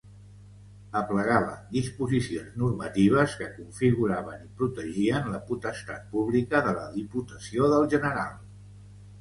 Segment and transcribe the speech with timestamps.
[0.99, 8.35] Aplegava disposicions normatives que configuraven i protegien la potestat pública de la Diputació del General.